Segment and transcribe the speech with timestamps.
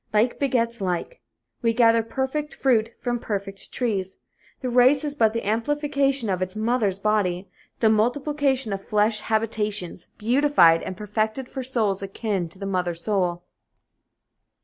[0.11, 1.21] Like begets like.
[1.61, 4.17] We gather perfect fruit from perfect trees.
[4.61, 10.07] The race is but the amplification of its mother body, the multiplication of flesh habitations
[10.17, 13.43] beautified and perfected for souls akin to the mother soul.